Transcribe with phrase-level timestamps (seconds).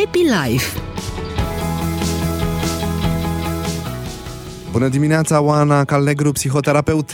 [0.00, 0.80] Happy Life.
[4.72, 7.10] Bună dimineața, Oana Calnegru, psihoterapeut.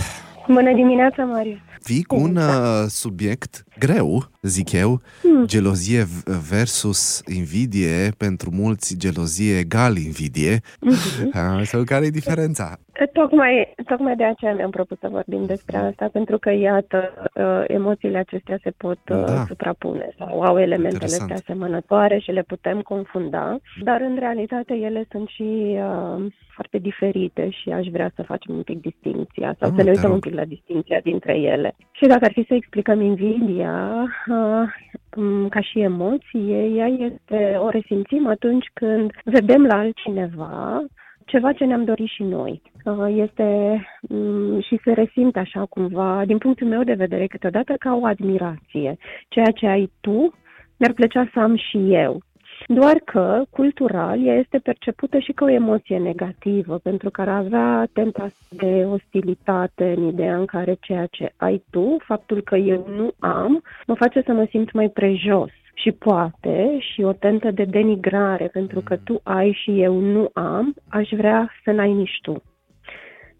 [0.46, 1.59] Bună dimineața, Marius.
[1.82, 5.46] Vii cu un uh, subiect greu, zic eu, hmm.
[5.46, 6.04] gelozie
[6.50, 10.60] versus invidie, pentru mulți gelozie egal invidie.
[10.60, 11.62] Mm-hmm.
[11.62, 12.78] Sau care e diferența?
[13.12, 18.18] Tocmai, tocmai de aceea mi-am propus să vorbim despre asta, pentru că, iată, uh, emoțiile
[18.18, 19.45] acestea se pot uh, da.
[19.46, 25.29] suprapune sau au elementele astea asemănătoare și le putem confunda, dar în realitate ele sunt
[25.29, 29.82] și uh, foarte diferite și aș vrea să facem un pic distinția sau ah, să
[29.82, 31.66] ne uităm un pic la distinția dintre ele.
[31.93, 34.69] Și dacă ar fi să explicăm invidia uh,
[35.16, 40.84] um, ca și emoție, ea este, o resimțim atunci când vedem la altcineva
[41.27, 42.62] ceva ce ne-am dorit și noi.
[42.84, 47.95] Uh, este um, și se resimte așa cumva, din punctul meu de vedere, câteodată ca
[47.95, 48.96] o admirație.
[49.29, 50.35] Ceea ce ai tu,
[50.77, 52.21] mi-ar plăcea să am și eu.
[52.66, 57.88] Doar că, cultural, ea este percepută și ca o emoție negativă, pentru că ar avea
[57.93, 63.12] tentație de ostilitate în ideea în care ceea ce ai tu, faptul că eu nu
[63.18, 68.47] am, mă face să mă simt mai prejos și poate și o tentă de denigrare
[68.47, 72.43] pentru că tu ai și eu nu am, aș vrea să n-ai nici tu.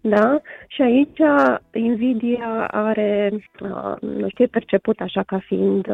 [0.01, 0.41] Da?
[0.67, 1.19] Și aici
[1.73, 5.87] invidia are, uh, nu știu, perceput așa ca fiind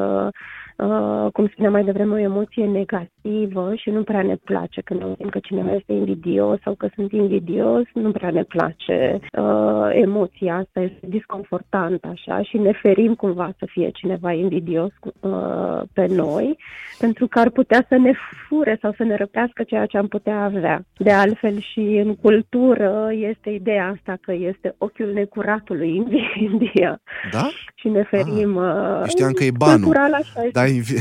[0.77, 5.01] uh, Uh, cum spuneam mai devreme, o emoție negativă și nu prea ne place când
[5.01, 10.55] auzim că cineva este invidios sau că sunt invidios, nu prea ne place uh, emoția
[10.55, 16.57] asta, este disconfortantă așa și ne ferim cumva să fie cineva invidios uh, pe noi,
[16.99, 18.11] pentru că ar putea să ne
[18.47, 20.85] fure sau să ne răpească ceea ce am putea avea.
[20.97, 25.95] De altfel și în cultură este ideea asta că este ochiul necuratului
[26.49, 27.01] invidia.
[27.31, 27.49] Da?
[27.75, 28.57] Și ne ferim...
[28.57, 29.83] Ah, uh, știam că e banul.
[29.83, 30.59] Cultural așa este.
[30.63, 30.93] Da, invi...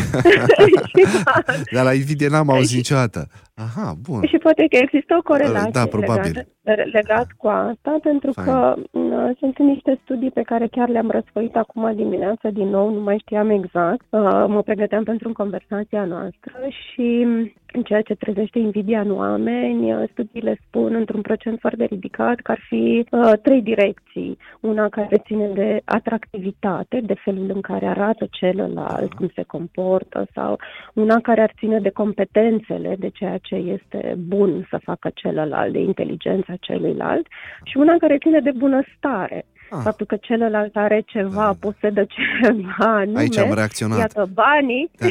[1.75, 3.21] Dar la invidie n-am auzit niciodată.
[3.55, 4.21] Aha, bun.
[4.27, 6.47] Și poate că există o corelație da, probabil.
[6.63, 8.45] legat, legat cu asta, pentru Fine.
[8.47, 13.01] că uh, sunt niște studii pe care chiar le-am răsfăit acum dimineață din nou, nu
[13.01, 14.06] mai știam exact.
[14.11, 17.27] Uh, mă pregăteam pentru conversația noastră și
[17.75, 22.50] în ceea ce trezește invidia în oameni, uh, studiile spun într-un procent foarte ridicat că
[22.50, 24.38] ar fi uh, trei direcții.
[24.60, 30.59] Una care ține de atractivitate, de felul în care arată celălalt, cum se comportă, sau
[30.94, 35.72] una care ar ține de competențele, de ceea ce ce este bun să facă celălalt,
[35.72, 37.27] de inteligența celuilalt,
[37.65, 39.44] și una care ține de bunăstare.
[39.75, 39.81] Ah.
[39.83, 41.56] Faptul că celălalt are ceva, da.
[41.60, 43.99] posedă ceva, nume, Aici am reacționat.
[43.99, 45.06] iată banii, da.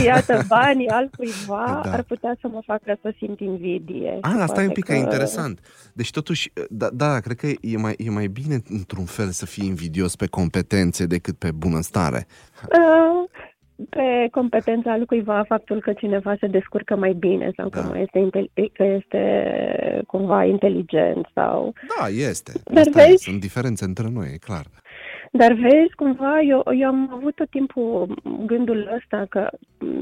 [0.10, 1.92] iată banii altcuiva, da.
[1.92, 4.18] ar putea să mă facă să simt invidie.
[4.20, 4.92] Ah, asta e un pic că...
[4.92, 5.60] interesant.
[5.92, 9.66] Deci totuși, da, da, cred că e mai, e mai bine într-un fel să fii
[9.66, 12.26] invidios pe competențe decât pe bunăstare.
[12.62, 13.25] Uh,
[13.90, 17.80] pe competența al cuiva faptul că cineva se descurcă mai bine sau da.
[17.80, 18.40] că, mai este,
[18.72, 19.22] că este
[20.06, 21.72] cumva inteligent sau...
[21.98, 22.52] Da, este.
[22.64, 23.22] Dar vezi...
[23.22, 24.66] Sunt diferențe între noi, e clar.
[25.32, 28.14] Dar vezi, cumva, eu, eu am avut tot timpul
[28.46, 29.50] gândul ăsta că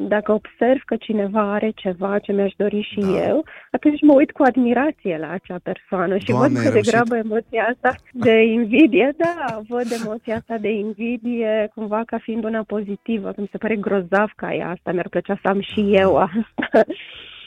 [0.09, 3.29] dacă observ că cineva are ceva ce mi-aș dori și da.
[3.29, 7.67] eu, atunci mă uit cu admirație la acea persoană și Doamne, văd că degrabă emoția
[7.71, 13.41] asta de invidie, da, văd emoția asta de invidie cumva ca fiind una pozitivă, că
[13.41, 16.85] mi se pare grozav ca ea asta, mi-ar plăcea să am și eu asta.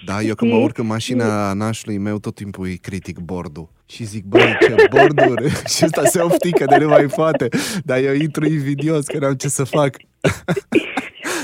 [0.05, 3.69] Da, eu când mă urc în mașina nașului meu, tot timpul îi critic bordul.
[3.85, 5.51] Și zic, băi, ce borduri!
[5.75, 7.47] și ăsta se oftică de nu mai poate.
[7.83, 9.95] Dar eu intru invidios, că n-am ce să fac.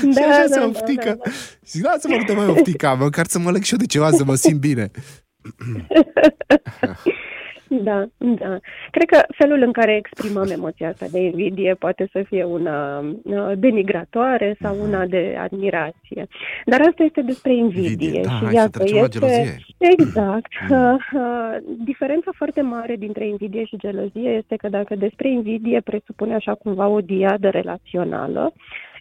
[0.02, 1.04] Da, și așa da, se da, oftică.
[1.04, 1.30] Da, da, da.
[1.66, 4.24] Zic, lasă-mă, nu te mai oftica, măcar să mă leg și eu de ceva, să
[4.24, 4.90] mă simt bine.
[7.82, 8.58] Da, da.
[8.90, 13.52] Cred că felul în care exprimăm emoția asta de invidie poate să fie una uh,
[13.56, 16.26] denigratoare sau una de admirație.
[16.64, 18.20] Dar asta este despre invidie.
[18.24, 19.58] Da, și iată, este...
[19.78, 20.52] Exact.
[20.68, 20.92] Mm.
[20.92, 26.34] Uh, uh, diferența foarte mare dintre invidie și gelozie este că dacă despre invidie presupune
[26.34, 28.52] așa cumva o diadă relațională,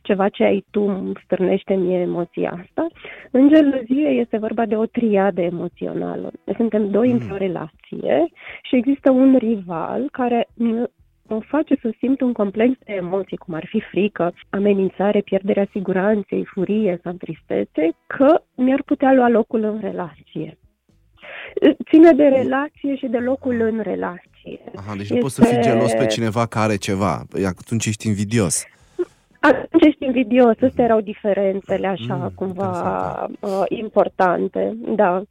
[0.04, 2.88] ceva ce ai tu îmi stârnește mie emoția asta.
[3.32, 6.32] În gelozie este vorba de o triadă emoțională.
[6.56, 7.14] Suntem doi mm.
[7.14, 8.28] într-o relație
[8.62, 10.48] și există un rival care
[11.28, 16.46] mă face să simt un complex de emoții, cum ar fi frică, amenințare, pierderea siguranței,
[16.46, 20.58] furie sau tristețe, că mi-ar putea lua locul în relație.
[21.90, 24.60] Ține de relație și de locul în relație.
[24.76, 25.14] Aha, deci este...
[25.14, 27.24] nu poți să fii gelos pe cineva care are ceva,
[27.60, 28.66] atunci ești invidios.
[29.46, 32.72] Atunci ești invidios, astea erau diferențele așa mm, cumva
[33.40, 35.22] uh, importante, da.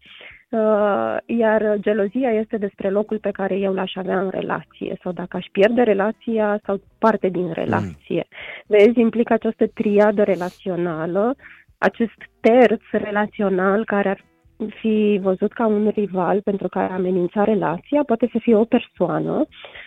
[0.51, 5.37] Uh, iar gelozia este despre locul pe care eu l-aș avea în relație sau dacă
[5.37, 8.27] aș pierde relația sau parte din relație.
[8.29, 8.67] Mm.
[8.67, 11.35] Vezi, implică această triadă relațională,
[11.79, 14.25] acest terț relațional care ar
[14.69, 19.47] fi văzut ca un rival pentru care amenința relația, poate să fie o persoană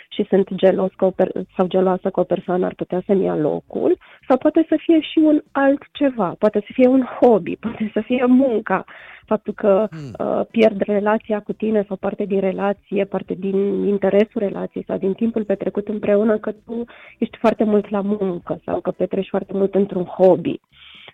[0.10, 3.36] și sunt gelos că o per- sau geloasă că o persoană ar putea să-mi ia
[3.36, 7.89] locul, sau poate să fie și un alt ceva, poate să fie un hobby, poate
[7.94, 8.86] să fie munca,
[9.25, 10.27] faptul că hmm.
[10.27, 15.13] uh, pierd relația cu tine sau parte din relație, parte din interesul relației sau din
[15.13, 16.83] timpul petrecut împreună, că tu
[17.18, 20.60] ești foarte mult la muncă sau că petreci foarte mult într-un hobby.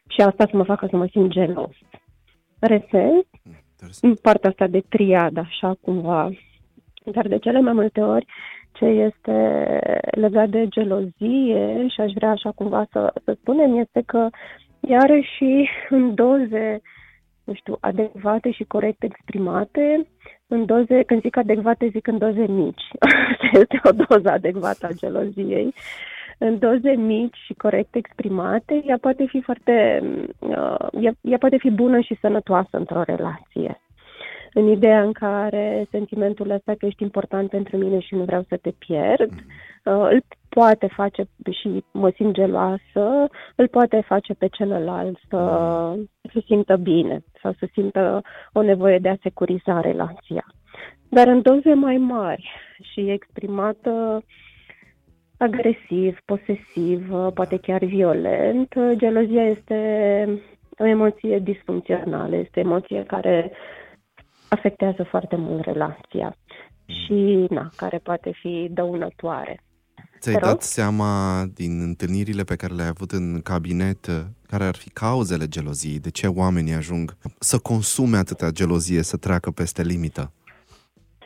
[0.07, 1.75] Și asta să mă facă să mă simt gelos.
[2.61, 3.25] Resent,
[4.01, 6.29] în partea asta de triad, așa cumva.
[7.05, 8.25] Dar de cele mai multe ori,
[8.71, 9.79] ce este
[10.11, 14.29] legat de gelozie și aș vrea așa cumva să, să spunem este că
[14.79, 16.81] iarăși în doze
[17.43, 20.07] nu știu, adecvate și corect exprimate,
[20.47, 22.83] în doze, când zic adecvate, zic în doze mici.
[23.31, 25.73] Asta este o doză adecvată a geloziei.
[26.43, 30.03] În doze mici și corect exprimate, ea poate fi foarte,
[30.39, 33.81] uh, ea, ea poate fi bună și sănătoasă într-o relație
[34.53, 38.57] în ideea în care sentimentul ăsta că ești important pentru mine și nu vreau să
[38.57, 39.99] te pierd, mm.
[39.99, 45.93] uh, îl poate face și mă simt geloasă, îl poate face pe celălalt să
[46.33, 48.21] se simtă bine sau să simtă
[48.53, 50.45] o nevoie de a securiza relația.
[51.09, 52.49] Dar în doze mai mari
[52.91, 54.23] și exprimată
[55.41, 59.75] agresiv, posesiv, poate chiar violent, gelozia este
[60.77, 63.51] o emoție disfuncțională, este o emoție care
[64.47, 66.37] afectează foarte mult relația
[66.85, 69.63] și, na, care poate fi dăunătoare.
[70.19, 74.05] Ți-ai dat seama din întâlnirile pe care le-ai avut în cabinet
[74.47, 75.99] care ar fi cauzele geloziei?
[75.99, 80.31] De ce oamenii ajung să consume atâta gelozie, să treacă peste limită?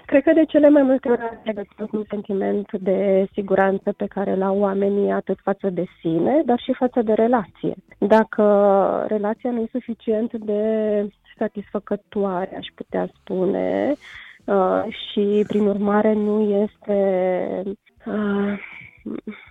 [0.05, 4.05] Cred că de cele mai multe ori are legătură cu un sentiment de siguranță pe
[4.05, 7.75] care îl au oamenii atât față de sine, dar și față de relație.
[7.97, 8.43] Dacă
[9.07, 10.61] relația nu e suficient de
[11.37, 13.93] satisfăcătoare, aș putea spune,
[14.45, 16.97] uh, și prin urmare nu este
[18.05, 18.59] uh,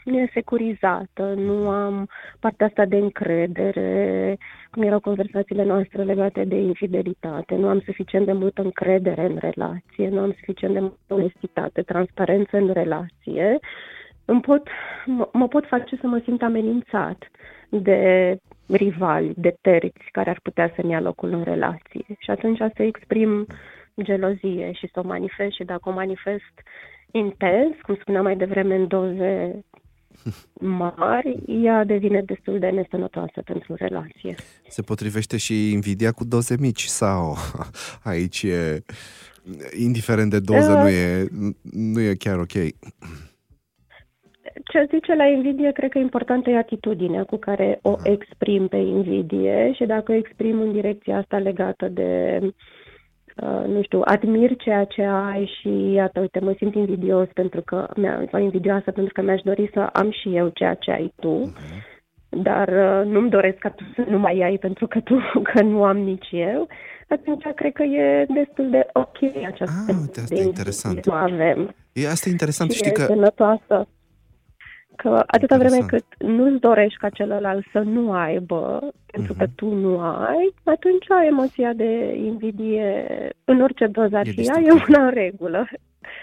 [0.05, 2.09] nu e securizată, nu am
[2.41, 4.37] partea asta de încredere,
[4.71, 10.09] cum erau conversațiile noastre legate de infidelitate, nu am suficient de multă încredere în relație,
[10.09, 13.59] nu am suficient de multă onestitate, transparență în relație,
[14.25, 14.69] îmi pot,
[15.07, 17.31] mă, mă pot face să mă simt amenințat
[17.69, 18.37] de
[18.67, 22.05] rivali, de terți care ar putea să-mi ia locul în relație.
[22.19, 23.47] Și atunci să exprim
[24.03, 26.55] gelozie și să o manifest și dacă o manifest
[27.11, 29.65] intens, cum spuneam mai devreme, în doze
[30.95, 34.35] mari, ea devine destul de nesănătoasă pentru relație.
[34.69, 37.37] Se potrivește și invidia cu doze mici sau
[38.13, 38.83] aici e,
[39.85, 41.29] indiferent de doză, uh, nu, e,
[41.63, 42.53] nu e chiar ok?
[44.65, 49.73] Ce zice la invidie, cred că importantă e atitudinea cu care o exprim pe invidie
[49.75, 52.53] și dacă o exprim în direcția asta legată de Uh,
[53.67, 58.25] nu știu, admir ceea ce ai și iată, uite, mă simt invidios pentru că mi-a,
[58.31, 61.83] sau invidioasă pentru că mi-aș dori să am și eu ceea ce ai tu, uh-huh.
[62.29, 65.15] dar uh, nu-mi doresc ca tu să nu mai ai pentru că tu
[65.53, 66.69] că nu am nici eu,
[67.09, 71.07] atunci cred că e destul de ok această ah, uite, asta e interesant.
[71.07, 71.75] avem.
[71.93, 73.03] E asta e interesant, și știi că...
[73.03, 73.87] sănătoasă.
[74.97, 79.39] Că atâta vreme cât nu-ți dorești ca celălalt să nu aibă, pentru uh-huh.
[79.39, 79.55] că mhm.
[79.55, 83.07] tu nu ai, atunci emoția de invidie,
[83.45, 85.67] în orice doză ar fi, e una în regulă.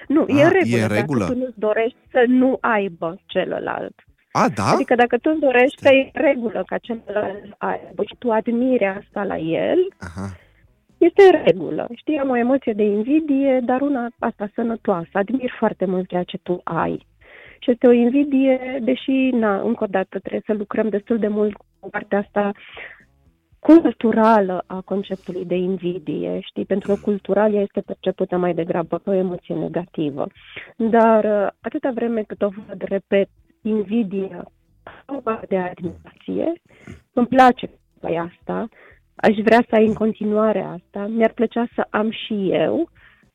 [0.07, 1.19] Nu, A, e în ah, regulă, e în regulă.
[1.19, 3.93] dacă tu nu-ți dorești să nu aibă celălalt.
[4.31, 4.63] A, da?
[4.63, 8.85] Adică dacă tu îți dorești că e în regulă ca celălalt aibă și tu admiri
[8.85, 10.37] asta la el, Aha.
[10.97, 11.87] este în regulă.
[11.95, 15.09] Știi, am o emoție de invidie, dar una asta sănătoasă.
[15.11, 17.05] Admir foarte mult ceea ce tu ai.
[17.63, 21.55] Și este o invidie, deși, na, încă o dată, trebuie să lucrăm destul de mult
[21.79, 22.51] cu partea asta
[23.59, 26.65] culturală a conceptului de invidie, știi?
[26.65, 30.27] Pentru că cultural ea este percepută mai degrabă ca o emoție negativă.
[30.75, 33.29] Dar atâta vreme cât o văd, repet,
[33.61, 34.51] invidia
[35.47, 36.53] de admirație,
[37.13, 38.67] îmi place pe asta,
[39.15, 42.89] aș vrea să ai în continuare asta, mi-ar plăcea să am și eu,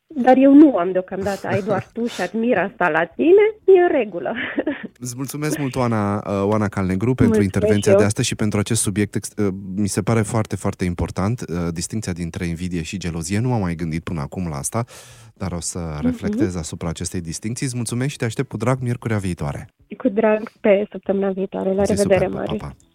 [0.07, 3.99] dar eu nu am deocamdată, ai doar tu și admir asta la tine, e în
[3.99, 4.35] regulă.
[5.05, 7.99] Îți mulțumesc mult, Oana, uh, Oana Calnegru, pentru mulțumesc intervenția eu.
[7.99, 9.15] de astăzi și pentru acest subiect.
[9.39, 13.39] Uh, mi se pare foarte, foarte important, uh, distinția dintre invidie și gelozie.
[13.39, 14.85] Nu m-am mai gândit până acum la asta,
[15.35, 16.01] dar o să mm-hmm.
[16.03, 17.67] reflectez asupra acestei distinții.
[17.67, 19.69] Îți mulțumesc și te aștept cu drag miercurea viitoare.
[19.97, 21.73] Cu drag pe săptămâna viitoare.
[21.73, 22.61] La Zi revedere, Marius.
[22.61, 22.86] Pa, pa.